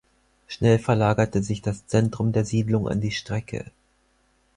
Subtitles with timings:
[0.47, 3.65] Schnell verlagerte sich das Zentrum der Siedlung an die Strecke.